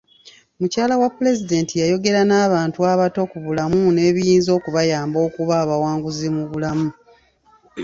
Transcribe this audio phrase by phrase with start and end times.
[0.59, 6.89] Mukyala wa pulezidenti yayogera n'abantu abato ku bulamu n'ebiyinza okubayamba okuba abawanguzi mu bulamu.